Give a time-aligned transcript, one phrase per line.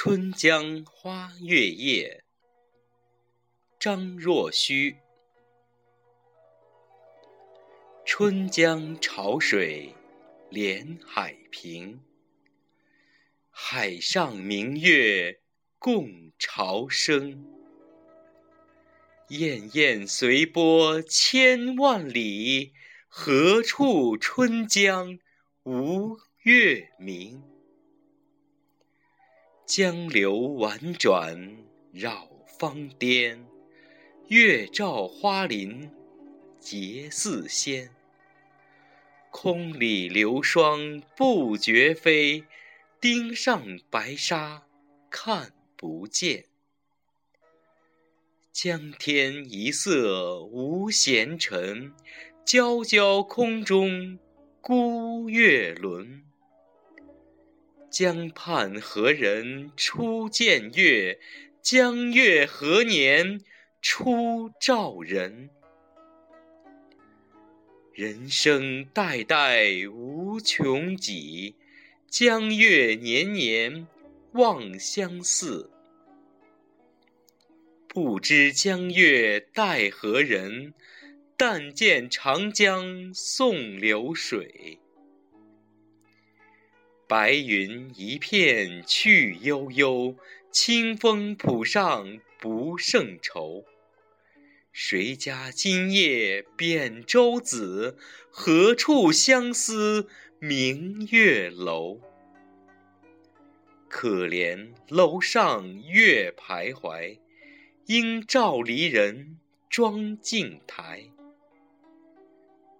[0.00, 2.22] 春江花月夜，
[3.80, 4.96] 张若虚。
[8.06, 9.92] 春江潮水
[10.50, 11.98] 连海平，
[13.50, 15.40] 海上明月
[15.80, 17.44] 共潮生。
[19.26, 22.72] 滟滟随波千万里，
[23.08, 25.18] 何处春江
[25.64, 27.42] 无月明？
[29.68, 31.58] 江流宛转
[31.92, 32.26] 绕
[32.58, 33.44] 芳甸，
[34.28, 35.90] 月照花林
[36.58, 37.90] 结似仙。
[39.30, 42.44] 空里流霜不觉飞，
[42.98, 44.62] 汀上白沙
[45.10, 46.46] 看不见。
[48.50, 51.92] 江天一色无闲尘，
[52.46, 54.18] 皎皎空中
[54.62, 56.24] 孤月轮。
[58.00, 61.18] 江畔何人初见月？
[61.60, 63.40] 江月何年
[63.82, 65.50] 初照人？
[67.92, 71.56] 人生代代无穷几，
[72.06, 73.88] 江月年年
[74.30, 75.68] 望相似。
[77.88, 80.72] 不知江月待何人？
[81.36, 84.78] 但见长江送流水。
[87.08, 90.14] 白云一片去悠悠，
[90.50, 93.64] 清风浦上不胜愁。
[94.72, 97.96] 谁家今夜扁舟子？
[98.28, 100.06] 何处相思
[100.38, 101.98] 明月楼？
[103.88, 107.16] 可怜楼上月徘徊，
[107.86, 109.38] 应照离人
[109.70, 111.04] 妆镜台。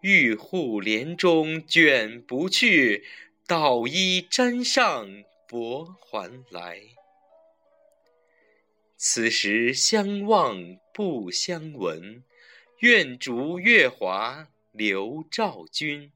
[0.00, 3.04] 玉户帘中卷不去，
[3.46, 5.06] 捣衣砧上
[5.46, 6.80] 拂还来。
[8.96, 12.24] 此时相望不相闻，
[12.78, 16.10] 愿逐月华流照君。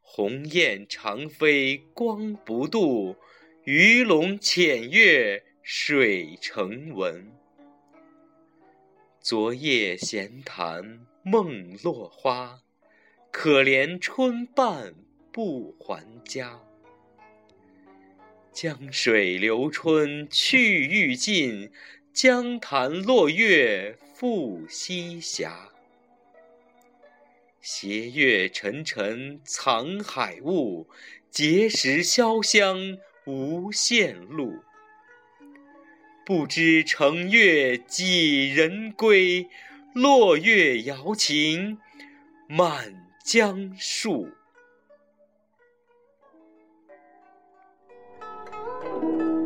[0.00, 3.16] 鸿雁长飞光不度，
[3.64, 7.30] 鱼龙潜跃水成文。
[9.20, 12.62] 昨夜闲谈梦落花，
[13.30, 14.94] 可怜春半
[15.38, 16.58] 不还家。
[18.52, 21.70] 江水流春去欲尽，
[22.12, 25.48] 江潭落月复西斜。
[27.60, 30.88] 斜月沉沉藏海雾，
[31.30, 34.56] 碣石潇湘无限路。
[36.26, 39.46] 不知乘月几人归？
[39.94, 41.78] 落月摇情
[42.48, 44.32] 满江树。
[49.00, 49.37] thank you